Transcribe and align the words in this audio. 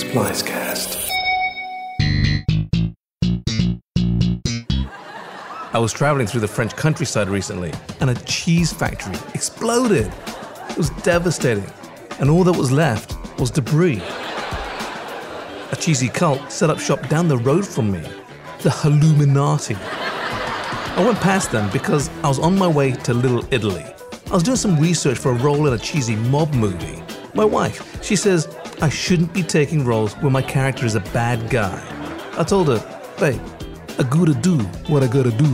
Splicecast. 0.00 1.10
I 5.74 5.78
was 5.78 5.92
traveling 5.92 6.26
through 6.26 6.40
the 6.40 6.48
French 6.48 6.74
countryside 6.74 7.28
recently, 7.28 7.70
and 8.00 8.08
a 8.08 8.14
cheese 8.24 8.72
factory 8.72 9.14
exploded. 9.34 10.10
It 10.70 10.78
was 10.78 10.88
devastating, 11.02 11.70
and 12.18 12.30
all 12.30 12.44
that 12.44 12.56
was 12.56 12.72
left 12.72 13.14
was 13.38 13.50
debris. 13.50 14.00
A 15.70 15.76
cheesy 15.78 16.08
cult 16.08 16.50
set 16.50 16.70
up 16.70 16.78
shop 16.78 17.06
down 17.10 17.28
the 17.28 17.36
road 17.36 17.66
from 17.66 17.92
me, 17.92 18.00
the 18.62 18.70
Halluminati. 18.70 19.76
I 20.96 21.04
went 21.04 21.20
past 21.20 21.52
them 21.52 21.70
because 21.74 22.08
I 22.24 22.28
was 22.28 22.38
on 22.38 22.58
my 22.58 22.68
way 22.68 22.92
to 22.92 23.12
Little 23.12 23.44
Italy. 23.52 23.84
I 24.28 24.34
was 24.34 24.42
doing 24.42 24.56
some 24.56 24.80
research 24.80 25.18
for 25.18 25.32
a 25.32 25.38
role 25.38 25.66
in 25.66 25.74
a 25.74 25.78
cheesy 25.78 26.16
mob 26.16 26.54
movie. 26.54 27.02
My 27.34 27.44
wife, 27.44 28.02
she 28.02 28.16
says 28.16 28.48
I 28.82 28.88
shouldn't 28.88 29.34
be 29.34 29.42
taking 29.42 29.84
roles 29.84 30.14
where 30.14 30.30
my 30.30 30.40
character 30.40 30.86
is 30.86 30.94
a 30.94 31.00
bad 31.00 31.50
guy. 31.50 31.78
I 32.38 32.44
told 32.44 32.68
her, 32.68 32.78
babe, 33.18 33.38
I 33.98 34.04
gotta 34.04 34.32
do 34.32 34.56
what 34.88 35.02
I 35.02 35.06
gotta 35.06 35.30
do. 35.30 35.44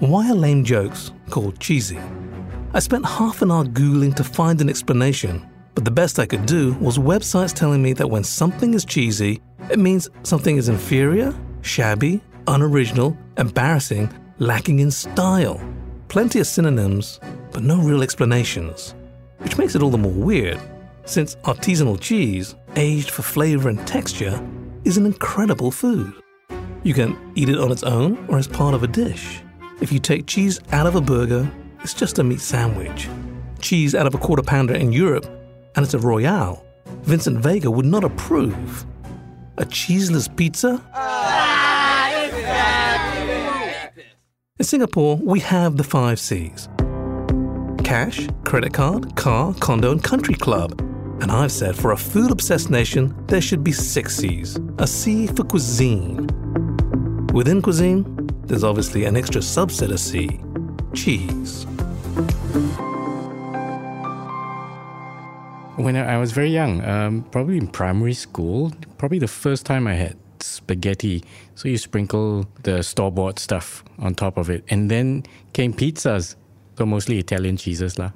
Why 0.00 0.28
are 0.28 0.34
lame 0.34 0.64
jokes 0.64 1.12
called 1.30 1.60
cheesy? 1.60 2.00
I 2.74 2.80
spent 2.80 3.06
half 3.06 3.40
an 3.42 3.52
hour 3.52 3.64
Googling 3.64 4.16
to 4.16 4.24
find 4.24 4.60
an 4.60 4.68
explanation, 4.68 5.48
but 5.76 5.84
the 5.84 5.92
best 5.92 6.18
I 6.18 6.26
could 6.26 6.44
do 6.44 6.74
was 6.80 6.98
websites 6.98 7.54
telling 7.54 7.82
me 7.82 7.92
that 7.92 8.10
when 8.10 8.24
something 8.24 8.74
is 8.74 8.84
cheesy, 8.84 9.40
it 9.70 9.78
means 9.78 10.10
something 10.24 10.56
is 10.56 10.68
inferior, 10.68 11.32
shabby, 11.62 12.20
unoriginal, 12.48 13.16
embarrassing, 13.36 14.12
lacking 14.38 14.78
in 14.78 14.90
style. 14.90 15.60
Plenty 16.08 16.40
of 16.40 16.46
synonyms, 16.46 17.20
but 17.52 17.62
no 17.62 17.78
real 17.78 18.02
explanations, 18.02 18.94
which 19.38 19.58
makes 19.58 19.74
it 19.74 19.82
all 19.82 19.90
the 19.90 19.98
more 19.98 20.12
weird 20.12 20.60
since 21.08 21.36
artisanal 21.36 21.98
cheese, 21.98 22.54
aged 22.76 23.10
for 23.10 23.22
flavor 23.22 23.68
and 23.68 23.86
texture, 23.86 24.40
is 24.84 24.96
an 24.96 25.06
incredible 25.06 25.70
food. 25.70 26.12
You 26.82 26.94
can 26.94 27.32
eat 27.34 27.48
it 27.48 27.58
on 27.58 27.72
its 27.72 27.82
own 27.82 28.24
or 28.28 28.38
as 28.38 28.46
part 28.46 28.74
of 28.74 28.82
a 28.82 28.86
dish. 28.86 29.40
If 29.80 29.90
you 29.90 29.98
take 29.98 30.26
cheese 30.26 30.60
out 30.72 30.86
of 30.86 30.96
a 30.96 31.00
burger, 31.00 31.50
it's 31.82 31.94
just 31.94 32.18
a 32.18 32.24
meat 32.24 32.40
sandwich. 32.40 33.08
Cheese 33.60 33.94
out 33.94 34.06
of 34.06 34.14
a 34.14 34.18
quarter 34.18 34.42
pounder 34.42 34.74
in 34.74 34.92
Europe, 34.92 35.26
and 35.74 35.84
it's 35.84 35.94
a 35.94 35.98
royale. 35.98 36.64
Vincent 37.02 37.38
Vega 37.38 37.70
would 37.70 37.86
not 37.86 38.04
approve. 38.04 38.84
A 39.56 39.64
cheeseless 39.64 40.28
pizza? 40.28 40.82
In 44.58 44.64
Singapore, 44.64 45.16
we 45.22 45.38
have 45.38 45.76
the 45.76 45.84
five 45.84 46.18
C's 46.18 46.68
cash, 47.84 48.26
credit 48.44 48.72
card, 48.72 49.14
car, 49.14 49.54
condo, 49.60 49.92
and 49.92 50.02
country 50.02 50.34
club. 50.34 50.80
And 51.22 51.30
I've 51.30 51.52
said 51.52 51.76
for 51.76 51.92
a 51.92 51.96
food 51.96 52.32
obsessed 52.32 52.68
nation, 52.68 53.14
there 53.28 53.40
should 53.40 53.62
be 53.62 53.70
six 53.70 54.16
C's. 54.16 54.58
A 54.78 54.86
C 54.88 55.28
for 55.28 55.44
cuisine. 55.44 56.26
Within 57.32 57.62
cuisine, 57.62 58.04
there's 58.46 58.64
obviously 58.64 59.04
an 59.04 59.16
extra 59.16 59.40
subset 59.40 59.92
of 59.92 60.00
C 60.00 60.40
cheese. 60.92 61.64
When 65.76 65.94
I 65.94 66.18
was 66.18 66.32
very 66.32 66.50
young, 66.50 66.84
um, 66.84 67.22
probably 67.30 67.58
in 67.58 67.68
primary 67.68 68.14
school, 68.14 68.72
probably 68.98 69.20
the 69.20 69.28
first 69.28 69.64
time 69.64 69.86
I 69.86 69.94
had 69.94 70.16
spaghetti. 70.42 71.24
So 71.54 71.68
you 71.68 71.78
sprinkle 71.78 72.46
the 72.62 72.82
store 72.82 73.12
bought 73.12 73.38
stuff 73.38 73.84
on 73.98 74.14
top 74.14 74.36
of 74.36 74.50
it. 74.50 74.64
And 74.70 74.90
then 74.90 75.24
came 75.52 75.72
pizzas. 75.72 76.36
So 76.76 76.86
mostly 76.86 77.18
Italian 77.18 77.56
cheeses. 77.56 77.98
lah. 77.98 78.10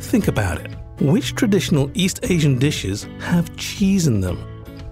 Think 0.00 0.28
about 0.28 0.60
it. 0.60 0.70
Which 1.00 1.34
traditional 1.34 1.90
East 1.94 2.20
Asian 2.24 2.58
dishes 2.58 3.08
have 3.20 3.56
cheese 3.56 4.06
in 4.06 4.20
them? 4.20 4.38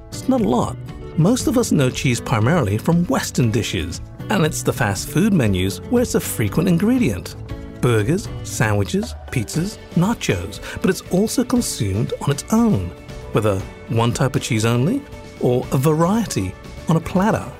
It's 0.09 0.28
not 0.28 0.41
a 0.41 0.49
lot. 0.49 0.76
Most 1.19 1.47
of 1.47 1.59
us 1.59 1.71
know 1.72 1.91
cheese 1.91 2.21
primarily 2.21 2.78
from 2.78 3.05
Western 3.06 3.50
dishes, 3.50 4.00
and 4.31 4.44
it's 4.44 4.62
the 4.62 4.72
fast 4.72 5.09
food 5.09 5.32
menus 5.32 5.78
where 5.91 6.03
it's 6.03 6.15
a 6.15 6.21
frequent 6.21 6.69
ingredient. 6.69 7.37
Burgers, 7.81 8.28
sandwiches, 8.44 9.15
pizzas, 9.31 9.78
nachos, 9.94 10.60
but 10.81 10.88
it's 10.88 11.03
also 11.12 11.44
consumed 11.44 12.15
on 12.22 12.31
its 12.31 12.44
own, 12.53 12.91
whether 13.32 13.59
one 13.88 14.12
type 14.12 14.37
of 14.37 14.43
cheese 14.43 14.65
only 14.65 15.03
or 15.41 15.66
a 15.72 15.78
variety 15.78 16.54
on 16.88 16.97
a 16.97 17.00
platter. 17.00 17.50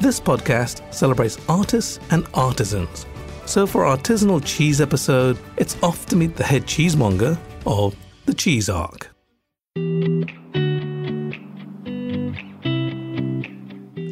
This 0.00 0.20
podcast 0.20 0.82
celebrates 0.92 1.38
artists 1.48 2.00
and 2.10 2.26
artisans 2.34 3.06
so 3.46 3.64
for 3.64 3.86
our 3.86 3.96
artisanal 3.96 4.44
cheese 4.44 4.80
episode, 4.80 5.38
it's 5.56 5.80
off 5.80 6.06
to 6.06 6.16
meet 6.16 6.34
the 6.34 6.42
head 6.42 6.66
cheesemonger 6.66 7.38
of 7.64 7.94
the 8.24 8.34
Cheese 8.34 8.68
Ark. 8.68 9.14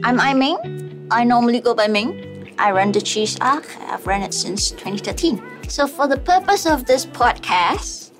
I'm 0.04 0.20
I 0.20 0.34
Ming. 0.34 1.08
I 1.10 1.24
normally 1.24 1.60
go 1.60 1.74
by 1.74 1.88
Ming. 1.88 2.54
I 2.58 2.70
run 2.70 2.92
the 2.92 3.00
Cheese 3.00 3.36
Ark. 3.40 3.66
I've 3.80 4.06
run 4.06 4.22
it 4.22 4.32
since 4.32 4.70
2013. 4.70 5.42
So 5.68 5.88
for 5.88 6.06
the 6.06 6.18
purpose 6.18 6.64
of 6.64 6.86
this 6.86 7.04
podcast, 7.04 8.12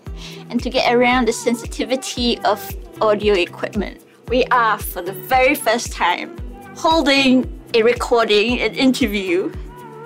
and 0.50 0.60
to 0.62 0.68
get 0.68 0.92
around 0.92 1.28
the 1.28 1.32
sensitivity 1.32 2.40
of 2.40 2.58
audio 3.04 3.34
equipment, 3.34 4.00
we 4.28 4.44
are 4.46 4.78
for 4.78 5.02
the 5.02 5.12
very 5.12 5.54
first 5.54 5.92
time 5.92 6.36
holding 6.74 7.44
a 7.74 7.82
recording, 7.82 8.58
an 8.60 8.74
interview 8.74 9.52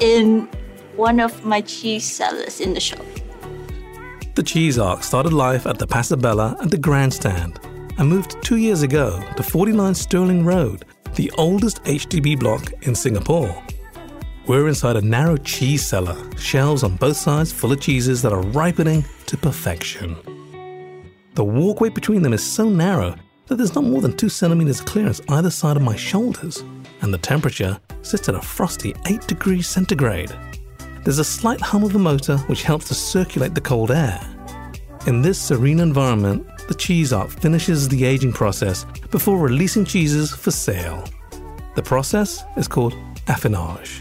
in 0.01 0.49
one 0.97 1.21
of 1.21 1.45
my 1.45 1.61
cheese 1.61 2.05
cellars 2.05 2.61
in 2.61 2.75
the 2.75 2.81
shop. 2.81 3.05
The 4.35 4.43
Cheese 4.43 4.79
Ark 4.81 5.05
started 5.05 5.33
life 5.33 5.65
at 5.65 5.79
the 5.79 5.87
PasarBella 5.87 6.61
at 6.61 6.71
the 6.73 6.79
Grandstand 6.79 7.61
and 7.99 8.09
moved 8.09 8.43
two 8.43 8.57
years 8.57 8.83
ago 8.83 9.23
to 9.37 9.43
49 9.45 9.95
Stirling 9.95 10.45
Road, 10.45 10.85
the 11.15 11.31
oldest 11.39 11.83
HDB 11.85 12.39
block 12.39 12.73
in 12.83 12.97
Singapore. 12.97 13.63
We're 14.49 14.67
inside 14.67 14.97
a 14.97 15.03
narrow 15.03 15.37
cheese 15.37 15.87
cellar, 15.87 16.17
shelves 16.37 16.83
on 16.83 16.97
both 16.97 17.17
sides 17.17 17.53
full 17.53 17.71
of 17.71 17.81
cheeses 17.81 18.23
that 18.23 18.33
are 18.33 18.43
ripening 18.43 19.05
to 19.27 19.37
perfection. 19.37 20.17
The 21.39 21.45
walkway 21.45 21.89
between 21.91 22.23
them 22.23 22.33
is 22.33 22.45
so 22.45 22.69
narrow 22.69 23.15
that 23.47 23.55
there's 23.55 23.77
not 23.77 23.85
more 23.85 24.01
than 24.01 24.17
two 24.17 24.29
centimeters 24.29 24.81
clearance 24.81 25.21
either 25.29 25.51
side 25.51 25.77
of 25.77 25.85
my 25.85 25.95
shoulders, 25.95 26.65
and 27.01 27.15
the 27.15 27.19
temperature 27.19 27.79
sits 28.03 28.29
at 28.29 28.35
a 28.35 28.43
frosty 28.43 28.93
8 29.07 29.25
degrees 29.29 29.69
centigrade. 29.69 30.33
There's 31.05 31.21
a 31.21 31.25
slight 31.25 31.61
hum 31.61 31.85
of 31.85 31.93
the 31.93 31.99
motor 32.01 32.39
which 32.49 32.65
helps 32.65 32.89
to 32.89 32.95
circulate 32.95 33.55
the 33.55 33.61
cold 33.61 33.93
air. 33.93 34.21
In 35.07 35.23
this 35.23 35.41
serene 35.41 35.79
environment, 35.79 36.45
the 36.67 36.75
Cheese 36.75 37.13
Ark 37.13 37.31
finishes 37.31 37.89
the 37.89 38.05
aging 38.05 38.33
process 38.33 38.85
before 39.13 39.39
releasing 39.39 39.85
cheeses 39.85 40.33
for 40.33 40.51
sale. 40.51 41.05
The 41.77 41.85
process 41.85 42.43
is 42.57 42.67
called 42.67 42.95
affinage. 43.27 44.01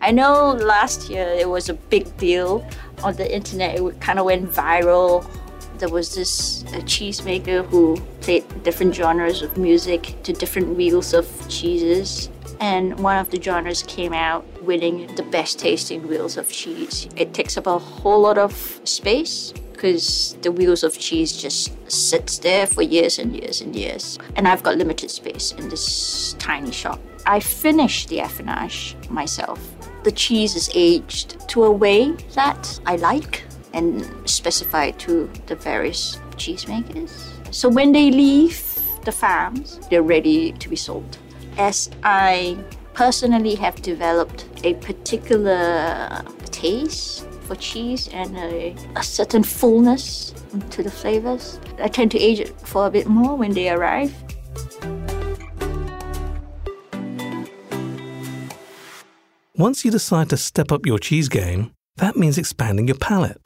I 0.00 0.10
know 0.10 0.52
last 0.52 1.10
year 1.10 1.28
it 1.38 1.50
was 1.50 1.68
a 1.68 1.74
big 1.74 2.16
deal 2.16 2.66
on 3.04 3.14
the 3.16 3.30
internet. 3.30 3.78
It 3.78 4.00
kind 4.00 4.18
of 4.18 4.24
went 4.24 4.50
viral. 4.50 5.26
There 5.82 5.90
was 5.90 6.14
this 6.14 6.62
cheesemaker 6.86 7.66
who 7.66 7.96
played 8.20 8.44
different 8.62 8.94
genres 8.94 9.42
of 9.42 9.56
music 9.56 10.14
to 10.22 10.32
different 10.32 10.76
wheels 10.76 11.12
of 11.12 11.26
cheeses 11.48 12.30
and 12.60 12.96
one 13.00 13.16
of 13.16 13.32
the 13.32 13.42
genres 13.42 13.82
came 13.82 14.12
out 14.12 14.44
winning 14.62 15.12
the 15.16 15.24
best 15.24 15.58
tasting 15.58 16.06
wheels 16.06 16.36
of 16.36 16.48
cheese. 16.48 17.08
It 17.16 17.34
takes 17.34 17.56
up 17.56 17.66
a 17.66 17.80
whole 17.80 18.20
lot 18.20 18.38
of 18.38 18.52
space 18.84 19.52
because 19.72 20.36
the 20.42 20.52
wheels 20.52 20.84
of 20.84 20.96
cheese 20.96 21.36
just 21.36 21.72
sits 21.90 22.38
there 22.38 22.68
for 22.68 22.82
years 22.82 23.18
and 23.18 23.34
years 23.34 23.60
and 23.60 23.74
years. 23.74 24.20
And 24.36 24.46
I've 24.46 24.62
got 24.62 24.78
limited 24.78 25.10
space 25.10 25.50
in 25.50 25.68
this 25.68 26.34
tiny 26.34 26.70
shop. 26.70 27.00
I 27.26 27.40
finished 27.40 28.08
the 28.08 28.18
affinage 28.18 28.94
myself. 29.10 29.58
The 30.04 30.12
cheese 30.12 30.54
is 30.54 30.70
aged 30.76 31.48
to 31.48 31.64
a 31.64 31.72
way 31.72 32.12
that 32.36 32.78
I 32.86 32.94
like 32.94 33.42
and 33.74 34.08
specified 34.28 34.98
to 35.00 35.30
the 35.46 35.56
various 35.56 36.16
cheesemakers. 36.36 37.30
So 37.54 37.68
when 37.68 37.92
they 37.92 38.10
leave 38.10 38.62
the 39.04 39.12
farms, 39.12 39.80
they're 39.90 40.02
ready 40.02 40.52
to 40.52 40.68
be 40.68 40.76
sold 40.76 41.18
as 41.58 41.90
I 42.02 42.58
personally 42.94 43.54
have 43.56 43.80
developed 43.82 44.46
a 44.64 44.74
particular 44.74 46.22
taste 46.46 47.26
for 47.42 47.56
cheese 47.56 48.08
and 48.12 48.36
a, 48.36 48.74
a, 48.96 49.02
certain 49.02 49.42
fullness 49.42 50.34
to 50.70 50.82
the 50.82 50.90
flavors. 50.90 51.58
I 51.78 51.88
tend 51.88 52.10
to 52.12 52.18
age 52.18 52.40
it 52.40 52.58
for 52.60 52.86
a 52.86 52.90
bit 52.90 53.06
more 53.06 53.36
when 53.36 53.52
they 53.52 53.70
arrive. 53.70 54.14
Once 59.56 59.84
you 59.84 59.90
decide 59.90 60.30
to 60.30 60.36
step 60.36 60.72
up 60.72 60.86
your 60.86 60.98
cheese 60.98 61.28
game, 61.28 61.72
that 61.96 62.16
means 62.16 62.38
expanding 62.38 62.88
your 62.88 62.96
palate. 62.96 63.40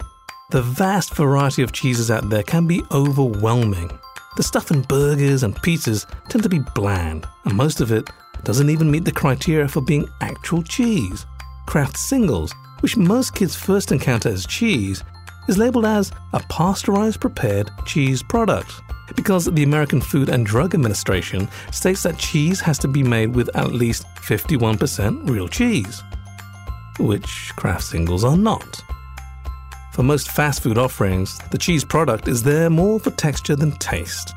The 0.51 0.63
vast 0.63 1.13
variety 1.17 1.63
of 1.63 1.73
cheeses 1.73 2.09
out 2.09 2.31
there 2.31 2.45
can 2.45 2.69
be 2.69 2.81
overwhelming. 2.93 3.91
The 4.37 4.45
stuff 4.45 4.71
in 4.71 4.83
burgers 4.83 5.43
and 5.43 5.57
pizzas 5.57 6.07
tend 6.29 6.45
to 6.45 6.49
be 6.49 6.61
bland, 6.73 7.27
and 7.45 7.57
most 7.57 7.81
of 7.81 7.91
it 7.91 8.09
doesn't 8.45 8.71
even 8.71 8.89
meet 8.89 9.05
the 9.05 9.11
criteria 9.11 9.67
for 9.67 9.81
being 9.81 10.09
actual 10.21 10.63
cheese. 10.63 11.27
Kraft 11.67 11.97
singles, 11.97 12.55
which 12.79 12.97
most 12.97 13.35
kids 13.35 13.57
first 13.57 13.91
encounter 13.91 14.29
as 14.29 14.47
cheese, 14.47 15.03
is 15.49 15.59
labeled 15.59 15.85
as 15.85 16.13
a 16.33 16.39
pasteurized 16.49 17.21
prepared 17.21 17.69
cheese 17.85 18.23
product 18.23 18.71
because 19.17 19.47
the 19.47 19.65
American 19.65 20.01
Food 20.01 20.29
and 20.29 20.47
Drug 20.47 20.75
Administration 20.75 21.49
states 21.73 22.05
that 22.05 22.19
cheese 22.19 22.61
has 22.61 22.79
to 22.79 22.89
be 22.89 23.03
made 23.03 23.35
with 23.35 23.51
at 23.57 23.73
least 23.73 24.07
51% 24.19 25.29
real 25.29 25.49
cheese, 25.49 26.05
which 27.01 27.51
Kraft 27.57 27.83
singles 27.83 28.23
are 28.23 28.37
not. 28.37 28.81
For 29.97 30.03
most 30.03 30.31
fast 30.31 30.63
food 30.63 30.77
offerings, 30.77 31.39
the 31.51 31.57
cheese 31.57 31.83
product 31.83 32.29
is 32.29 32.43
there 32.43 32.69
more 32.69 33.01
for 33.01 33.11
texture 33.13 33.57
than 33.57 33.73
taste. 33.79 34.35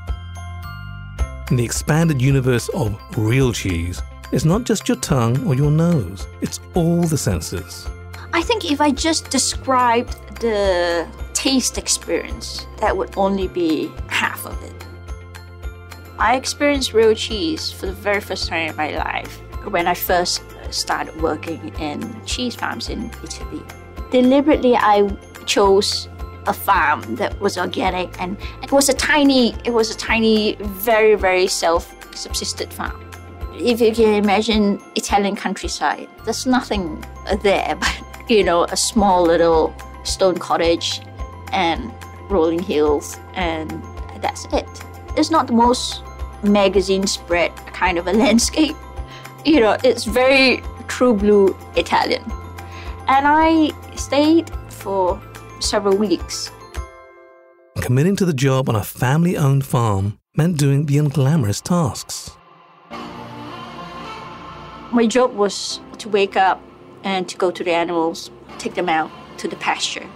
In 1.51 1.57
the 1.57 1.65
expanded 1.65 2.21
universe 2.21 2.69
of 2.69 2.97
real 3.17 3.51
cheese, 3.51 4.01
it's 4.31 4.45
not 4.45 4.63
just 4.63 4.87
your 4.87 4.95
tongue 4.99 5.45
or 5.45 5.55
your 5.55 5.69
nose, 5.69 6.25
it's 6.39 6.61
all 6.75 7.03
the 7.03 7.17
senses. 7.17 7.89
I 8.31 8.41
think 8.41 8.71
if 8.71 8.79
I 8.79 8.91
just 8.91 9.31
described 9.31 10.13
the 10.39 11.05
taste 11.33 11.77
experience, 11.77 12.65
that 12.77 12.95
would 12.95 13.13
only 13.17 13.49
be 13.49 13.91
half 14.07 14.45
of 14.45 14.63
it. 14.63 14.85
I 16.17 16.37
experienced 16.37 16.93
real 16.93 17.13
cheese 17.13 17.69
for 17.69 17.85
the 17.85 17.91
very 17.91 18.21
first 18.21 18.47
time 18.47 18.69
in 18.69 18.77
my 18.77 18.95
life 18.95 19.41
when 19.67 19.87
I 19.87 19.93
first 19.93 20.41
started 20.69 21.21
working 21.21 21.73
in 21.79 22.23
cheese 22.25 22.55
farms 22.55 22.87
in 22.87 23.11
Italy. 23.21 23.61
Deliberately, 24.11 24.75
I 24.75 25.09
chose 25.45 26.07
a 26.47 26.53
farm 26.53 27.15
that 27.15 27.39
was 27.39 27.57
organic 27.57 28.19
and 28.19 28.37
it 28.63 28.71
was 28.71 28.89
a 28.89 28.93
tiny, 28.93 29.55
it 29.65 29.71
was 29.71 29.91
a 29.91 29.97
tiny, 29.97 30.55
very, 30.59 31.15
very 31.15 31.47
self-subsisted 31.47 32.73
farm. 32.73 33.09
If 33.53 33.81
you 33.81 33.93
can 33.93 34.13
imagine 34.15 34.81
Italian 34.95 35.35
countryside, 35.35 36.07
there's 36.25 36.45
nothing 36.45 37.03
there 37.43 37.75
but, 37.75 38.03
you 38.29 38.43
know, 38.43 38.63
a 38.65 38.77
small 38.77 39.23
little 39.23 39.75
stone 40.03 40.37
cottage 40.37 41.01
and 41.51 41.91
rolling 42.29 42.59
hills 42.59 43.19
and 43.35 43.69
that's 44.21 44.45
it. 44.53 44.67
It's 45.17 45.29
not 45.29 45.47
the 45.47 45.53
most 45.53 46.03
magazine 46.43 47.05
spread 47.05 47.55
kind 47.73 47.97
of 47.97 48.07
a 48.07 48.13
landscape. 48.23 48.75
You 49.45 49.59
know, 49.61 49.77
it's 49.83 50.05
very 50.05 50.63
true 50.87 51.13
blue 51.13 51.55
Italian. 51.75 52.23
And 53.07 53.25
I 53.27 53.71
stayed 53.99 54.49
for 54.69 55.21
several 55.59 55.95
weeks. 55.97 56.51
Committing 57.81 58.15
to 58.15 58.25
the 58.25 58.33
job 58.33 58.69
on 58.69 58.75
a 58.75 58.83
family 58.83 59.37
owned 59.37 59.65
farm 59.65 60.17
meant 60.35 60.57
doing 60.57 60.85
the 60.85 60.97
unglamorous 60.97 61.61
tasks. 61.61 62.31
My 64.91 65.05
job 65.05 65.33
was 65.35 65.79
to 65.99 66.09
wake 66.09 66.35
up 66.35 66.61
and 67.03 67.27
to 67.29 67.37
go 67.37 67.51
to 67.51 67.63
the 67.63 67.71
animals, 67.71 68.31
take 68.57 68.73
them 68.73 68.89
out 68.89 69.11
to 69.37 69.47
the 69.47 69.55
pasture, 69.55 70.07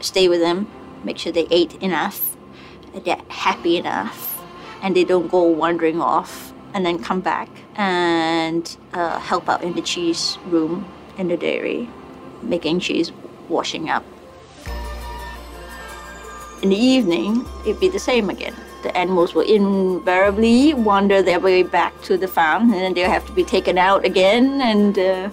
stay 0.00 0.28
with 0.28 0.40
them, 0.40 0.70
make 1.04 1.18
sure 1.18 1.32
they 1.32 1.46
ate 1.50 1.74
enough, 1.82 2.36
they're 3.04 3.20
happy 3.28 3.76
enough, 3.76 4.42
and 4.82 4.96
they 4.96 5.04
don't 5.04 5.28
go 5.28 5.42
wandering 5.42 6.00
off, 6.00 6.52
and 6.74 6.84
then 6.86 6.98
come 6.98 7.20
back 7.20 7.48
and 7.76 8.76
uh, 8.92 9.18
help 9.18 9.48
out 9.48 9.62
in 9.62 9.74
the 9.74 9.82
cheese 9.82 10.38
room 10.46 10.86
in 11.18 11.28
the 11.28 11.36
dairy, 11.36 11.88
making 12.42 12.80
cheese, 12.80 13.12
washing 13.48 13.90
up. 13.90 14.04
In 16.62 16.68
the 16.68 16.76
evening, 16.76 17.44
it'd 17.66 17.80
be 17.80 17.88
the 17.88 17.98
same 17.98 18.30
again. 18.30 18.54
The 18.82 18.96
animals 18.96 19.34
will 19.34 19.42
invariably 19.42 20.74
wander 20.74 21.22
their 21.22 21.40
way 21.40 21.62
back 21.62 22.00
to 22.02 22.16
the 22.16 22.28
farm, 22.28 22.72
and 22.72 22.80
then 22.80 22.94
they'll 22.94 23.10
have 23.10 23.26
to 23.26 23.32
be 23.32 23.44
taken 23.44 23.78
out 23.78 24.04
again 24.04 24.60
and 24.60 24.98
uh, 24.98 25.30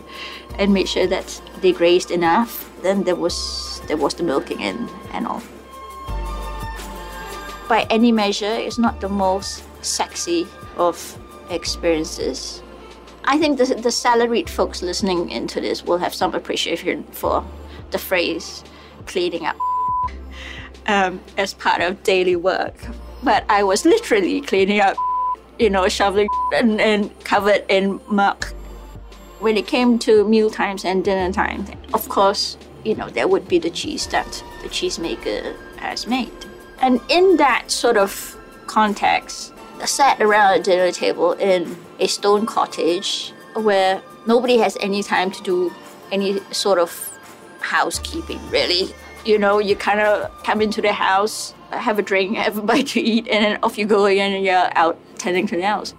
and 0.57 0.73
make 0.73 0.87
sure 0.87 1.07
that 1.07 1.41
they 1.61 1.71
grazed 1.71 2.11
enough. 2.11 2.69
Then 2.81 3.03
there 3.03 3.15
was 3.15 3.81
there 3.87 3.97
was 3.97 4.13
the 4.13 4.23
milking 4.23 4.61
and, 4.61 4.89
and 5.13 5.27
all. 5.27 5.41
By 7.67 7.85
any 7.89 8.11
measure, 8.11 8.53
it's 8.53 8.77
not 8.77 9.01
the 9.01 9.09
most 9.09 9.63
sexy 9.83 10.47
of 10.77 11.17
experiences. 11.49 12.63
I 13.25 13.37
think 13.37 13.57
the, 13.57 13.75
the 13.75 13.91
salaried 13.91 14.49
folks 14.49 14.81
listening 14.81 15.29
into 15.29 15.61
this 15.61 15.83
will 15.85 15.97
have 15.97 16.13
some 16.13 16.33
appreciation 16.33 17.03
for 17.11 17.43
the 17.91 17.97
phrase 17.97 18.63
cleaning 19.05 19.45
up 19.45 19.57
um, 20.87 21.21
as 21.37 21.53
part 21.53 21.81
of 21.81 22.01
daily 22.03 22.35
work. 22.35 22.75
But 23.23 23.45
I 23.49 23.63
was 23.63 23.85
literally 23.85 24.41
cleaning 24.41 24.79
up, 24.81 24.97
you 25.57 25.69
know, 25.69 25.87
shoveling 25.89 26.29
and, 26.53 26.79
and 26.79 27.23
covered 27.23 27.63
in 27.69 27.99
muck. 28.07 28.53
When 29.39 29.55
it 29.55 29.67
came 29.67 29.99
to 29.99 30.27
meal 30.27 30.49
times 30.49 30.83
and 30.83 31.03
dinner 31.03 31.31
time, 31.31 31.65
of 31.93 32.09
course, 32.09 32.57
you 32.83 32.95
know, 32.95 33.09
there 33.09 33.27
would 33.27 33.47
be 33.47 33.59
the 33.59 33.69
cheese 33.69 34.07
that 34.07 34.43
the 34.61 34.69
cheesemaker 34.69 35.55
has 35.77 36.07
made. 36.07 36.31
And 36.81 36.99
in 37.09 37.37
that 37.37 37.71
sort 37.71 37.97
of 37.97 38.37
context, 38.67 39.53
I 39.81 39.85
sat 39.85 40.21
around 40.21 40.59
a 40.59 40.63
dinner 40.63 40.91
table 40.91 41.33
in 41.33 41.77
a 41.99 42.07
stone 42.07 42.45
cottage 42.45 43.33
where 43.55 44.01
nobody 44.27 44.57
has 44.57 44.77
any 44.81 45.03
time 45.03 45.31
to 45.31 45.43
do 45.43 45.73
any 46.11 46.39
sort 46.51 46.79
of 46.79 47.18
housekeeping, 47.61 48.39
really. 48.49 48.93
You 49.25 49.37
know, 49.37 49.59
you 49.59 49.75
kind 49.75 49.99
of 49.99 50.31
come 50.43 50.61
into 50.61 50.81
the 50.81 50.93
house, 50.93 51.53
have 51.71 51.99
a 51.99 52.01
drink, 52.01 52.37
have 52.45 52.57
a 52.57 52.61
bite 52.61 52.87
to 52.87 53.01
eat, 53.01 53.27
and 53.27 53.43
then 53.43 53.59
off 53.63 53.77
you 53.77 53.85
go 53.85 54.05
again 54.05 54.33
and 54.33 54.43
you're 54.43 54.69
out 54.77 54.97
tending 55.17 55.47
to 55.47 55.55
the 55.55 55.65
house. 55.65 55.93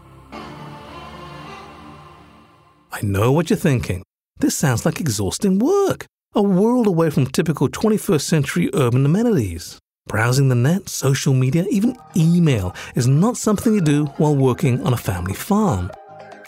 I 2.92 3.02
know 3.02 3.30
what 3.32 3.50
you're 3.50 3.56
thinking. 3.56 4.02
This 4.38 4.56
sounds 4.56 4.84
like 4.84 5.00
exhausting 5.00 5.58
work, 5.58 6.06
a 6.34 6.42
world 6.42 6.86
away 6.86 7.10
from 7.10 7.26
typical 7.26 7.68
21st 7.68 8.22
century 8.22 8.70
urban 8.74 9.04
amenities. 9.04 9.78
Browsing 10.08 10.48
the 10.48 10.54
net, 10.54 10.88
social 10.88 11.34
media, 11.34 11.66
even 11.70 11.96
email 12.16 12.74
is 12.96 13.06
not 13.06 13.36
something 13.36 13.72
you 13.74 13.80
do 13.80 14.06
while 14.16 14.34
working 14.34 14.82
on 14.82 14.92
a 14.92 14.96
family 14.96 15.34
farm. 15.34 15.90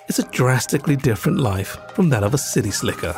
It's 0.08 0.18
a 0.18 0.28
drastically 0.30 0.96
different 0.96 1.38
life 1.38 1.76
from 1.94 2.08
that 2.08 2.24
of 2.24 2.34
a 2.34 2.38
city 2.38 2.70
slicker. 2.70 3.14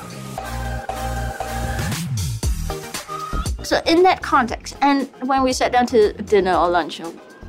So 3.75 3.83
in 3.87 4.05
that 4.05 4.23
context, 4.23 4.77
and 4.83 5.11
when 5.23 5.43
we 5.43 5.53
sat 5.53 5.73
down 5.73 5.87
to 5.87 6.13
dinner 6.13 6.55
or 6.55 6.69
lunch 6.69 7.01
or 7.01 7.09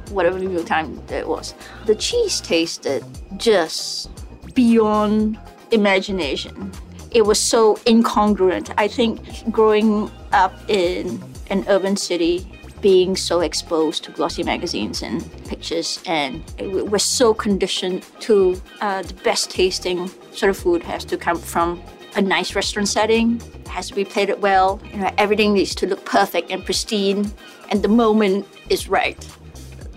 whatever 0.09 0.39
meal 0.39 0.63
time 0.63 0.99
it 1.07 1.27
was, 1.27 1.53
the 1.85 1.93
cheese 1.93 2.41
tasted 2.41 3.05
just 3.37 4.09
beyond 4.55 5.37
imagination. 5.69 6.71
It 7.11 7.27
was 7.27 7.39
so 7.39 7.75
incongruent. 7.85 8.73
I 8.75 8.87
think 8.87 9.51
growing 9.51 10.09
up 10.33 10.55
in 10.67 11.21
an 11.51 11.63
urban 11.67 11.95
city, 11.95 12.47
being 12.81 13.15
so 13.15 13.41
exposed 13.41 14.03
to 14.05 14.11
glossy 14.11 14.41
magazines 14.41 15.03
and 15.03 15.21
pictures, 15.45 16.01
and 16.07 16.43
we're 16.59 16.97
so 16.97 17.35
conditioned 17.35 18.03
to 18.21 18.59
uh, 18.81 19.03
the 19.03 19.13
best 19.13 19.51
tasting 19.51 20.09
sort 20.31 20.49
of 20.49 20.57
food 20.57 20.81
has 20.81 21.05
to 21.05 21.17
come 21.17 21.37
from 21.37 21.83
a 22.15 22.21
nice 22.21 22.55
restaurant 22.55 22.87
setting, 22.87 23.41
has 23.67 23.89
to 23.89 23.95
be 23.95 24.05
plated 24.05 24.41
well. 24.41 24.81
You 24.91 24.99
know, 24.99 25.11
everything 25.17 25.53
needs 25.53 25.75
to 25.75 25.87
look 25.87 26.05
perfect 26.05 26.51
and 26.51 26.63
pristine, 26.63 27.31
and 27.69 27.83
the 27.83 27.87
moment 27.87 28.47
is 28.69 28.87
right. 28.87 29.27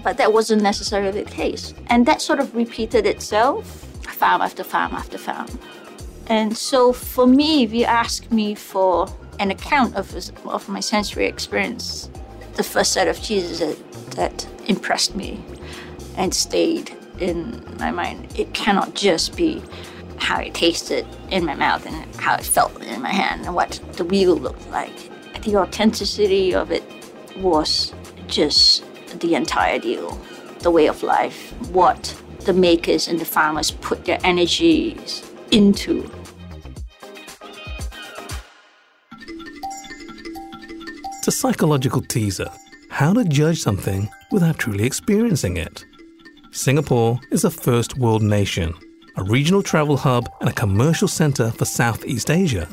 But 0.02 0.16
that 0.18 0.32
wasn't 0.32 0.62
necessarily 0.62 1.22
the 1.22 1.30
case. 1.30 1.74
And 1.88 2.06
that 2.06 2.20
sort 2.22 2.40
of 2.40 2.54
repeated 2.54 3.06
itself 3.06 3.84
farm 4.18 4.42
after 4.42 4.64
farm 4.64 4.92
after 4.92 5.16
farm. 5.16 5.46
And 6.26 6.56
so 6.56 6.92
for 6.92 7.26
me, 7.26 7.62
if 7.62 7.72
you 7.72 7.84
ask 7.84 8.30
me 8.30 8.54
for 8.54 9.08
an 9.38 9.50
account 9.50 9.94
of, 9.94 10.14
of 10.44 10.68
my 10.68 10.80
sensory 10.80 11.26
experience, 11.26 12.10
the 12.54 12.64
first 12.64 12.92
set 12.92 13.06
of 13.06 13.22
cheeses 13.22 13.60
that, 13.60 13.78
that 14.12 14.46
impressed 14.66 15.14
me 15.14 15.40
and 16.16 16.34
stayed 16.34 16.94
in 17.20 17.64
my 17.78 17.90
mind, 17.90 18.28
it 18.36 18.52
cannot 18.54 18.94
just 18.94 19.36
be 19.36 19.62
how 20.20 20.40
it 20.40 20.54
tasted 20.54 21.06
in 21.30 21.44
my 21.44 21.54
mouth 21.54 21.86
and 21.86 22.14
how 22.16 22.34
it 22.34 22.44
felt 22.44 22.82
in 22.82 23.00
my 23.00 23.10
hand 23.10 23.46
and 23.46 23.54
what 23.54 23.80
the 23.92 24.04
wheel 24.04 24.34
looked 24.36 24.68
like. 24.70 25.10
The 25.42 25.56
authenticity 25.56 26.54
of 26.54 26.70
it 26.70 26.82
was 27.36 27.94
just 28.26 28.84
the 29.20 29.34
entire 29.34 29.78
deal, 29.78 30.18
the 30.60 30.70
way 30.70 30.86
of 30.86 31.02
life, 31.02 31.52
what 31.70 32.14
the 32.40 32.52
makers 32.52 33.08
and 33.08 33.18
the 33.18 33.24
farmers 33.24 33.70
put 33.70 34.04
their 34.04 34.18
energies 34.24 35.22
into. 35.50 36.10
It's 41.18 41.28
a 41.28 41.32
psychological 41.32 42.02
teaser 42.02 42.50
how 42.90 43.12
to 43.12 43.24
judge 43.24 43.60
something 43.60 44.08
without 44.32 44.58
truly 44.58 44.84
experiencing 44.84 45.56
it. 45.56 45.84
Singapore 46.50 47.20
is 47.30 47.44
a 47.44 47.50
first 47.50 47.96
world 47.98 48.22
nation 48.22 48.74
a 49.18 49.24
regional 49.24 49.64
travel 49.64 49.96
hub, 49.96 50.30
and 50.40 50.48
a 50.48 50.52
commercial 50.52 51.08
center 51.08 51.50
for 51.50 51.64
Southeast 51.64 52.30
Asia. 52.30 52.68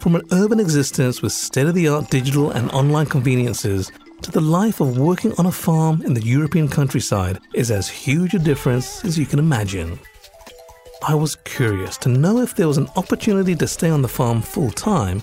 From 0.00 0.14
an 0.14 0.26
urban 0.30 0.60
existence 0.60 1.22
with 1.22 1.32
state 1.32 1.66
of 1.66 1.74
the 1.74 1.88
art 1.88 2.10
digital 2.10 2.50
and 2.50 2.70
online 2.72 3.06
conveniences 3.06 3.90
to 4.20 4.30
the 4.30 4.42
life 4.42 4.80
of 4.80 4.98
working 4.98 5.32
on 5.38 5.46
a 5.46 5.52
farm 5.52 6.02
in 6.02 6.12
the 6.12 6.22
European 6.22 6.68
countryside 6.68 7.38
is 7.54 7.70
as 7.70 7.88
huge 7.88 8.34
a 8.34 8.38
difference 8.38 9.04
as 9.06 9.18
you 9.18 9.24
can 9.24 9.38
imagine. 9.38 9.98
I 11.06 11.14
was 11.14 11.36
curious 11.44 11.96
to 11.98 12.10
know 12.10 12.40
if 12.40 12.54
there 12.56 12.68
was 12.68 12.76
an 12.76 12.88
opportunity 12.96 13.54
to 13.54 13.66
stay 13.66 13.88
on 13.88 14.02
the 14.02 14.08
farm 14.08 14.42
full 14.42 14.70
time, 14.70 15.22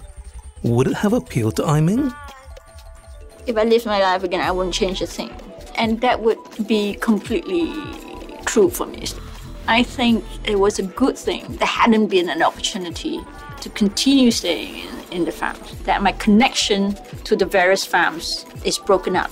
would 0.63 0.87
it 0.87 0.95
have 0.95 1.13
appealed 1.13 1.55
to 1.57 1.67
Ai 1.67 1.81
Ming? 1.81 2.11
If 3.45 3.57
I 3.57 3.63
lived 3.63 3.85
my 3.85 4.01
life 4.01 4.23
again, 4.23 4.41
I 4.41 4.49
wouldn't 4.49 4.73
change 4.73 5.03
a 5.03 5.07
thing. 5.07 5.29
And 5.75 6.01
that 6.01 6.21
would 6.21 6.39
be 6.67 6.95
completely 6.95 7.71
true 8.45 8.71
for 8.71 8.87
me. 8.87 9.05
I 9.67 9.83
think 9.83 10.25
it 10.45 10.59
was 10.59 10.79
a 10.79 10.83
good 10.83 11.17
thing 11.17 11.55
there 11.55 11.67
hadn't 11.67 12.07
been 12.07 12.29
an 12.29 12.43
opportunity 12.43 13.21
to 13.61 13.69
continue 13.69 14.29
staying 14.29 14.87
in, 14.87 15.11
in 15.11 15.25
the 15.25 15.31
farms, 15.31 15.77
that 15.83 16.01
my 16.01 16.11
connection 16.13 16.97
to 17.23 17.35
the 17.35 17.45
various 17.45 17.85
farms 17.85 18.45
is 18.65 18.77
broken 18.77 19.15
up. 19.15 19.31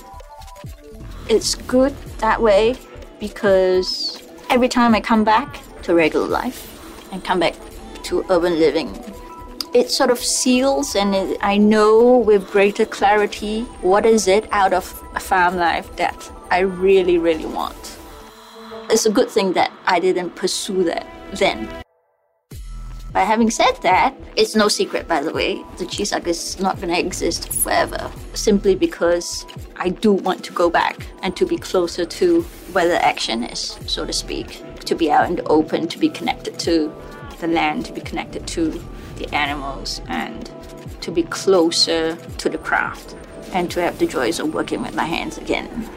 It's 1.28 1.54
good 1.54 1.94
that 2.18 2.40
way 2.40 2.76
because 3.20 4.22
every 4.48 4.68
time 4.68 4.94
I 4.94 5.00
come 5.00 5.22
back 5.22 5.60
to 5.82 5.94
regular 5.94 6.26
life 6.26 6.66
and 7.12 7.22
come 7.22 7.40
back 7.40 7.54
to 8.04 8.24
urban 8.30 8.58
living, 8.58 8.88
it 9.74 9.90
sort 9.90 10.10
of 10.10 10.18
seals 10.18 10.96
and 10.96 11.14
it, 11.14 11.38
I 11.42 11.58
know 11.58 12.18
with 12.18 12.50
greater 12.50 12.86
clarity 12.86 13.62
what 13.82 14.06
is 14.06 14.28
it 14.28 14.48
out 14.50 14.72
of 14.72 14.84
farm 15.20 15.56
life 15.56 15.94
that 15.96 16.32
I 16.50 16.60
really, 16.60 17.18
really 17.18 17.46
want. 17.46 17.91
It's 18.92 19.06
a 19.06 19.10
good 19.10 19.30
thing 19.30 19.54
that 19.54 19.72
I 19.86 20.00
didn't 20.00 20.36
pursue 20.36 20.84
that 20.84 21.06
then. 21.32 21.66
But 23.14 23.26
having 23.26 23.50
said 23.50 23.72
that, 23.80 24.14
it's 24.36 24.54
no 24.54 24.68
secret, 24.68 25.08
by 25.08 25.22
the 25.22 25.32
way, 25.32 25.64
the 25.78 25.86
Cheese 25.86 26.12
Ark 26.12 26.26
is 26.26 26.60
not 26.60 26.76
going 26.76 26.90
to 26.90 26.98
exist 26.98 27.50
forever, 27.54 28.12
simply 28.34 28.74
because 28.74 29.46
I 29.76 29.88
do 29.88 30.12
want 30.12 30.44
to 30.44 30.52
go 30.52 30.68
back 30.68 31.06
and 31.22 31.34
to 31.36 31.46
be 31.46 31.56
closer 31.56 32.04
to 32.04 32.42
where 32.72 32.86
the 32.86 33.02
action 33.02 33.44
is, 33.44 33.78
so 33.86 34.04
to 34.04 34.12
speak, 34.12 34.62
to 34.84 34.94
be 34.94 35.10
out 35.10 35.26
in 35.26 35.36
the 35.36 35.44
open, 35.44 35.88
to 35.88 35.98
be 35.98 36.10
connected 36.10 36.58
to 36.58 36.94
the 37.40 37.46
land, 37.46 37.86
to 37.86 37.94
be 37.94 38.02
connected 38.02 38.46
to 38.48 38.78
the 39.16 39.34
animals, 39.34 40.02
and 40.08 40.50
to 41.00 41.10
be 41.10 41.22
closer 41.22 42.16
to 42.16 42.48
the 42.50 42.58
craft, 42.58 43.16
and 43.54 43.70
to 43.70 43.80
have 43.80 43.98
the 43.98 44.06
joys 44.06 44.38
of 44.38 44.52
working 44.52 44.82
with 44.82 44.94
my 44.94 45.06
hands 45.06 45.38
again. 45.38 45.88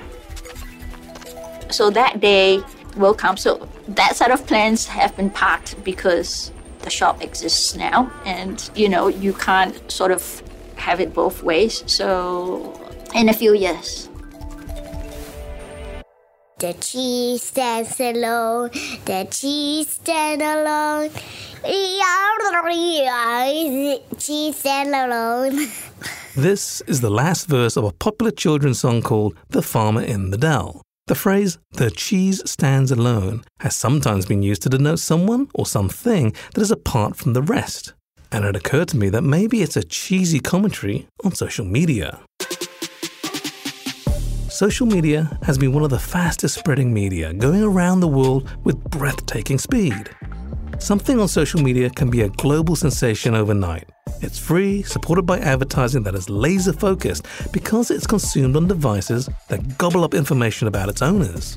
So 1.71 1.89
that 1.89 2.21
day 2.21 2.63
will 2.95 3.13
come. 3.13 3.37
So 3.37 3.67
that 3.87 4.15
set 4.15 4.31
of 4.31 4.45
plans 4.47 4.87
have 4.87 5.15
been 5.15 5.29
parked 5.29 5.83
because 5.83 6.51
the 6.81 6.89
shop 6.89 7.21
exists 7.21 7.75
now, 7.75 8.11
and 8.25 8.69
you 8.75 8.89
know 8.89 9.07
you 9.07 9.33
can't 9.33 9.91
sort 9.91 10.11
of 10.11 10.41
have 10.75 10.99
it 10.99 11.13
both 11.13 11.43
ways. 11.43 11.83
So 11.87 12.73
in 13.13 13.29
a 13.29 13.33
few 13.33 13.53
years. 13.53 14.09
The 16.57 16.73
cheese 16.73 17.43
stands 17.43 17.99
alone. 17.99 18.69
The 19.03 19.27
cheese 19.29 19.89
stands 19.89 20.41
alone. 20.41 21.09
Cheese 24.17 24.55
stands 24.55 24.95
alone. 24.95 25.67
This 26.35 26.81
is 26.81 27.01
the 27.01 27.09
last 27.09 27.47
verse 27.47 27.75
of 27.75 27.83
a 27.83 27.91
popular 27.91 28.31
children's 28.31 28.79
song 28.79 29.01
called 29.01 29.35
The 29.49 29.61
Farmer 29.61 30.01
in 30.01 30.31
the 30.31 30.37
Dell. 30.37 30.84
The 31.07 31.13
phrase, 31.13 31.59
the 31.73 31.91
cheese 31.91 32.41
stands 32.49 32.89
alone, 32.89 33.43
has 33.59 33.75
sometimes 33.75 34.25
been 34.25 34.41
used 34.41 34.63
to 34.63 34.69
denote 34.69 34.97
someone 34.97 35.49
or 35.53 35.67
something 35.67 36.33
that 36.55 36.61
is 36.61 36.71
apart 36.71 37.15
from 37.15 37.33
the 37.33 37.43
rest. 37.43 37.93
And 38.31 38.43
it 38.43 38.55
occurred 38.55 38.87
to 38.87 38.97
me 38.97 39.09
that 39.09 39.21
maybe 39.21 39.61
it's 39.61 39.77
a 39.77 39.83
cheesy 39.83 40.39
commentary 40.39 41.07
on 41.23 41.35
social 41.35 41.63
media. 41.63 42.21
Social 44.49 44.87
media 44.87 45.37
has 45.43 45.59
been 45.59 45.73
one 45.73 45.83
of 45.83 45.91
the 45.91 45.99
fastest 45.99 46.57
spreading 46.57 46.91
media, 46.91 47.33
going 47.33 47.61
around 47.61 47.99
the 47.99 48.07
world 48.07 48.49
with 48.63 48.83
breathtaking 48.85 49.59
speed. 49.59 50.09
Something 50.79 51.19
on 51.19 51.27
social 51.27 51.61
media 51.61 51.89
can 51.89 52.09
be 52.09 52.21
a 52.21 52.29
global 52.29 52.75
sensation 52.75 53.33
overnight. 53.33 53.89
It's 54.21 54.37
free, 54.37 54.83
supported 54.83 55.23
by 55.23 55.39
advertising 55.39 56.03
that 56.03 56.15
is 56.15 56.29
laser 56.29 56.73
focused 56.73 57.25
because 57.51 57.91
it's 57.91 58.05
consumed 58.05 58.55
on 58.55 58.67
devices 58.67 59.29
that 59.47 59.77
gobble 59.77 60.03
up 60.03 60.13
information 60.13 60.67
about 60.67 60.89
its 60.89 61.01
owners. 61.01 61.55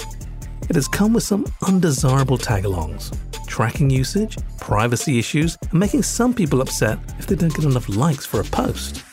It 0.68 0.76
has 0.76 0.88
come 0.88 1.12
with 1.12 1.24
some 1.24 1.46
undesirable 1.66 2.38
tagalongs, 2.38 3.16
tracking 3.46 3.90
usage, 3.90 4.38
privacy 4.58 5.18
issues, 5.18 5.58
and 5.70 5.80
making 5.80 6.02
some 6.04 6.32
people 6.32 6.60
upset 6.60 6.98
if 7.18 7.26
they 7.26 7.34
don't 7.34 7.54
get 7.54 7.64
enough 7.64 7.88
likes 7.88 8.24
for 8.24 8.40
a 8.40 8.44
post. 8.44 9.04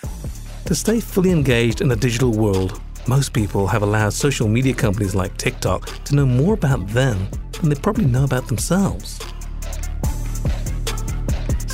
To 0.65 0.75
stay 0.75 0.99
fully 0.99 1.31
engaged 1.31 1.81
in 1.81 1.87
the 1.87 1.95
digital 1.95 2.31
world, 2.31 2.81
most 3.07 3.33
people 3.33 3.67
have 3.67 3.83
allowed 3.83 4.13
social 4.13 4.47
media 4.47 4.73
companies 4.73 5.15
like 5.15 5.37
TikTok 5.37 6.03
to 6.05 6.15
know 6.15 6.25
more 6.25 6.53
about 6.53 6.87
them 6.87 7.27
than 7.59 7.69
they 7.69 7.75
probably 7.75 8.05
know 8.05 8.23
about 8.23 8.47
themselves. 8.47 9.19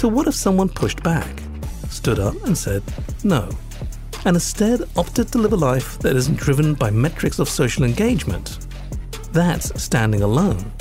So, 0.01 0.07
what 0.07 0.25
if 0.25 0.33
someone 0.33 0.67
pushed 0.67 1.03
back, 1.03 1.43
stood 1.91 2.17
up 2.17 2.33
and 2.47 2.57
said 2.57 2.81
no, 3.23 3.47
and 4.25 4.35
instead 4.35 4.81
opted 4.97 5.27
to 5.27 5.37
live 5.37 5.53
a 5.53 5.55
life 5.55 5.99
that 5.99 6.15
isn't 6.15 6.39
driven 6.39 6.73
by 6.73 6.89
metrics 6.89 7.37
of 7.37 7.47
social 7.47 7.83
engagement? 7.83 8.65
That's 9.31 9.79
standing 9.79 10.23
alone. 10.23 10.73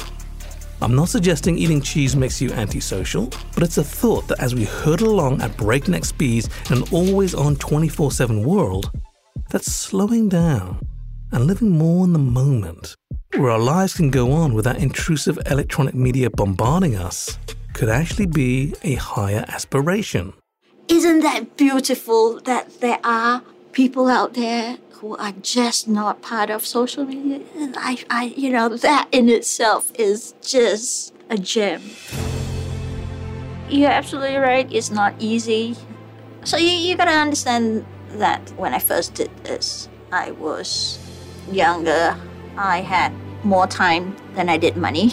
I'm 0.81 0.95
not 0.95 1.11
suggesting 1.11 1.59
eating 1.59 1.83
cheese 1.83 2.17
makes 2.17 2.41
you 2.41 2.51
antisocial, 2.53 3.27
but 3.53 3.63
it's 3.63 3.77
a 3.77 3.85
thought 3.85 4.27
that 4.29 4.41
as 4.41 4.55
we 4.55 4.65
hurtle 4.65 5.11
along 5.11 5.43
at 5.43 5.55
breakneck 5.55 6.07
speeds 6.07 6.49
in 6.71 6.79
an 6.79 6.85
always 6.91 7.35
on 7.35 7.57
24 7.57 8.13
7 8.13 8.43
world, 8.43 8.91
that's 9.51 9.71
slowing 9.71 10.31
down 10.31 10.81
and 11.31 11.47
living 11.47 11.77
more 11.77 12.07
in 12.07 12.15
the 12.15 12.19
moment, 12.19 12.97
where 13.37 13.51
our 13.51 13.59
lives 13.59 13.93
can 13.93 14.09
go 14.09 14.33
on 14.33 14.55
without 14.55 14.79
intrusive 14.79 15.39
electronic 15.45 15.95
media 15.95 16.31
bombarding 16.31 16.97
us, 16.97 17.37
could 17.73 17.89
actually 17.89 18.27
be 18.27 18.75
a 18.83 18.95
higher 18.95 19.45
aspiration. 19.49 20.33
Isn't 20.89 21.21
that 21.21 21.57
beautiful 21.57 22.41
that 22.41 22.81
there 22.81 22.99
are 23.05 23.43
people 23.73 24.09
out 24.09 24.35
there 24.35 24.79
who 24.93 25.17
are 25.17 25.33
just 25.41 25.89
not 25.89 26.21
part 26.21 26.51
of 26.51 26.67
social 26.67 27.05
media? 27.05 27.41
I, 27.77 27.99
I, 28.11 28.25
you 28.37 28.51
know, 28.51 28.69
that 28.69 29.09
in 29.13 29.29
itself 29.29 29.93
is 29.95 30.35
just 30.43 31.15
a 31.31 31.39
gem. 31.39 31.83
You're 33.69 33.91
absolutely 33.91 34.37
right. 34.37 34.71
It's 34.73 34.91
not 34.91 35.15
easy. 35.19 35.77
So 36.45 36.57
you, 36.57 36.71
you 36.71 36.97
gotta 36.97 37.13
understand 37.13 37.87
that 38.19 38.41
when 38.57 38.75
I 38.75 38.79
first 38.79 39.15
did 39.15 39.31
this, 39.45 39.89
I 40.13 40.33
was 40.33 40.99
younger. 41.51 42.17
I 42.57 42.81
had 42.81 43.13
more 43.45 43.67
time 43.67 44.17
than 44.35 44.49
I 44.49 44.57
did 44.57 44.77
money. 44.77 45.13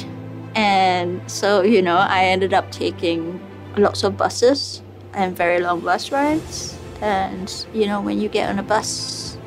And 0.56 1.22
so, 1.30 1.62
you 1.62 1.82
know, 1.82 1.98
I 1.98 2.26
ended 2.26 2.54
up 2.54 2.72
taking 2.72 3.40
lots 3.78 4.04
of 4.04 4.18
buses 4.18 4.82
and 5.14 5.36
very 5.36 5.60
long 5.60 5.82
bus 5.82 6.12
rides. 6.12 6.78
And, 7.02 7.66
you 7.74 7.86
know, 7.86 8.02
when 8.02 8.20
you 8.20 8.30
get 8.30 8.50
on 8.50 8.60
a 8.60 8.64
bus, 8.64 9.38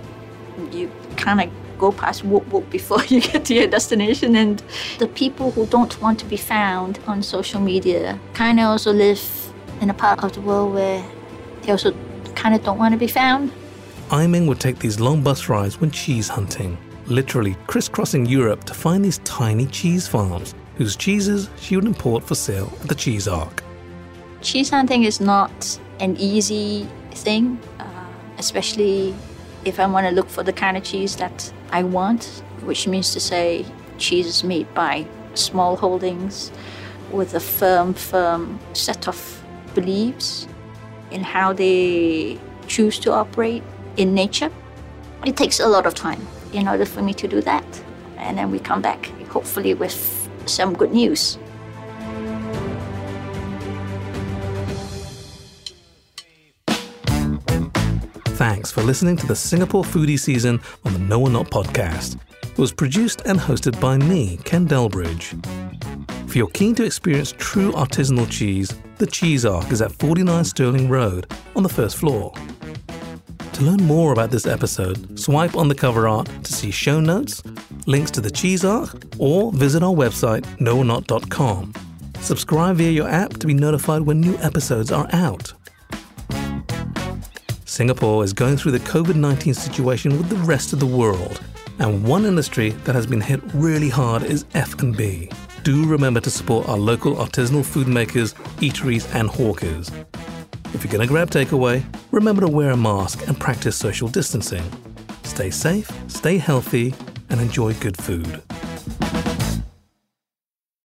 you 0.72 0.90
kind 1.16 1.40
of 1.40 1.50
go 1.78 1.90
past 1.90 2.24
whoop 2.24 2.46
whoop 2.52 2.68
before 2.70 3.02
you 3.08 3.20
get 3.20 3.44
to 3.46 3.54
your 3.54 3.66
destination. 3.66 4.36
And 4.36 4.62
the 4.98 5.08
people 5.08 5.50
who 5.52 5.66
don't 5.66 6.00
want 6.00 6.18
to 6.20 6.26
be 6.26 6.36
found 6.36 6.98
on 7.06 7.22
social 7.22 7.60
media 7.60 8.18
kind 8.34 8.60
of 8.60 8.66
also 8.66 8.92
live 8.92 9.22
in 9.80 9.90
a 9.90 9.94
part 9.94 10.22
of 10.22 10.32
the 10.32 10.40
world 10.40 10.74
where 10.74 11.04
they 11.62 11.72
also 11.72 11.94
kind 12.34 12.54
of 12.54 12.62
don't 12.62 12.78
want 12.78 12.92
to 12.92 12.98
be 12.98 13.06
found. 13.06 13.52
Ai 14.12 14.26
Ming 14.26 14.46
would 14.46 14.60
take 14.60 14.78
these 14.78 14.98
long 14.98 15.22
bus 15.22 15.48
rides 15.48 15.80
when 15.80 15.90
cheese 15.90 16.28
hunting, 16.28 16.76
literally 17.06 17.56
crisscrossing 17.66 18.26
Europe 18.26 18.64
to 18.64 18.74
find 18.74 19.04
these 19.04 19.18
tiny 19.18 19.66
cheese 19.66 20.08
farms 20.08 20.54
whose 20.80 20.96
cheeses 20.96 21.50
she 21.58 21.76
would 21.76 21.84
import 21.84 22.24
for 22.24 22.34
sale 22.34 22.72
at 22.80 22.88
the 22.88 22.94
Cheese 22.94 23.28
Ark. 23.28 23.62
Cheese 24.40 24.70
hunting 24.70 25.04
is 25.04 25.20
not 25.20 25.78
an 25.98 26.16
easy 26.16 26.88
thing, 27.10 27.58
uh, 27.78 27.84
especially 28.38 29.14
if 29.66 29.78
I 29.78 29.86
want 29.86 30.06
to 30.06 30.10
look 30.10 30.30
for 30.30 30.42
the 30.42 30.54
kind 30.54 30.78
of 30.78 30.82
cheese 30.82 31.16
that 31.16 31.52
I 31.70 31.82
want, 31.82 32.42
which 32.62 32.88
means 32.88 33.12
to 33.12 33.20
say 33.20 33.66
cheese 33.98 34.26
is 34.26 34.42
made 34.42 34.72
by 34.72 35.06
small 35.34 35.76
holdings 35.76 36.50
with 37.12 37.34
a 37.34 37.40
firm, 37.40 37.92
firm 37.92 38.58
set 38.72 39.06
of 39.06 39.44
beliefs 39.74 40.48
in 41.10 41.22
how 41.22 41.52
they 41.52 42.40
choose 42.68 42.98
to 43.00 43.12
operate 43.12 43.62
in 43.98 44.14
nature. 44.14 44.50
It 45.26 45.36
takes 45.36 45.60
a 45.60 45.68
lot 45.68 45.84
of 45.84 45.94
time 45.94 46.26
in 46.54 46.66
order 46.66 46.86
for 46.86 47.02
me 47.02 47.12
to 47.12 47.28
do 47.28 47.42
that. 47.42 47.66
And 48.16 48.38
then 48.38 48.50
we 48.50 48.58
come 48.58 48.80
back, 48.80 49.04
hopefully, 49.28 49.74
with 49.74 50.19
some 50.50 50.74
good 50.74 50.92
news. 50.92 51.38
Thanks 58.40 58.70
for 58.72 58.82
listening 58.82 59.16
to 59.18 59.26
the 59.26 59.36
Singapore 59.36 59.84
Foodie 59.84 60.18
season 60.18 60.60
on 60.84 60.94
the 60.94 60.98
No 60.98 61.20
or 61.20 61.28
Not 61.28 61.50
podcast. 61.50 62.18
It 62.42 62.58
was 62.58 62.72
produced 62.72 63.22
and 63.26 63.38
hosted 63.38 63.78
by 63.80 63.98
me, 63.98 64.38
Ken 64.44 64.66
Delbridge. 64.66 65.34
If 66.26 66.36
you're 66.36 66.48
keen 66.48 66.74
to 66.76 66.84
experience 66.84 67.34
true 67.36 67.72
artisanal 67.72 68.30
cheese, 68.30 68.72
the 68.96 69.06
Cheese 69.06 69.44
Ark 69.44 69.70
is 69.70 69.82
at 69.82 69.92
49 69.92 70.44
Stirling 70.44 70.88
Road 70.88 71.30
on 71.54 71.62
the 71.62 71.68
first 71.68 71.96
floor. 71.96 72.32
To 73.60 73.66
learn 73.66 73.82
more 73.82 74.14
about 74.14 74.30
this 74.30 74.46
episode, 74.46 75.20
swipe 75.20 75.54
on 75.54 75.68
the 75.68 75.74
cover 75.74 76.08
art 76.08 76.26
to 76.44 76.50
see 76.50 76.70
show 76.70 76.98
notes, 76.98 77.42
links 77.84 78.10
to 78.12 78.22
the 78.22 78.30
Cheese 78.30 78.64
Ark, 78.64 79.02
or 79.18 79.52
visit 79.52 79.82
our 79.82 79.92
website, 79.92 80.46
noornot.com. 80.56 81.74
Subscribe 82.22 82.76
via 82.76 82.90
your 82.90 83.06
app 83.06 83.34
to 83.34 83.46
be 83.46 83.52
notified 83.52 84.00
when 84.00 84.18
new 84.18 84.34
episodes 84.38 84.90
are 84.90 85.06
out. 85.12 85.52
Singapore 87.66 88.24
is 88.24 88.32
going 88.32 88.56
through 88.56 88.72
the 88.72 88.80
COVID 88.80 89.16
19 89.16 89.52
situation 89.52 90.16
with 90.16 90.30
the 90.30 90.36
rest 90.36 90.72
of 90.72 90.80
the 90.80 90.86
world, 90.86 91.42
and 91.80 92.02
one 92.02 92.24
industry 92.24 92.70
that 92.84 92.94
has 92.94 93.06
been 93.06 93.20
hit 93.20 93.42
really 93.52 93.90
hard 93.90 94.22
is 94.22 94.46
F&B. 94.54 95.28
Do 95.64 95.86
remember 95.86 96.20
to 96.20 96.30
support 96.30 96.66
our 96.66 96.78
local 96.78 97.16
artisanal 97.16 97.66
food 97.66 97.88
makers, 97.88 98.32
eateries, 98.62 99.14
and 99.14 99.28
hawkers. 99.28 99.90
If 100.72 100.84
you're 100.84 100.92
going 100.92 101.06
to 101.06 101.12
grab 101.12 101.30
takeaway, 101.30 101.84
remember 102.12 102.42
to 102.42 102.48
wear 102.48 102.70
a 102.70 102.76
mask 102.76 103.26
and 103.26 103.38
practice 103.38 103.76
social 103.76 104.08
distancing. 104.08 104.62
Stay 105.24 105.50
safe, 105.50 105.90
stay 106.08 106.38
healthy, 106.38 106.94
and 107.28 107.40
enjoy 107.40 107.74
good 107.74 107.96
food. 107.96 108.42